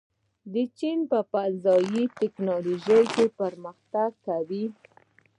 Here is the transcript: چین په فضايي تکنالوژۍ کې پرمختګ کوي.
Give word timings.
چین 0.77 0.99
په 1.09 1.19
فضايي 1.31 2.03
تکنالوژۍ 2.19 3.01
کې 3.13 3.25
پرمختګ 3.39 4.09
کوي. 4.27 4.65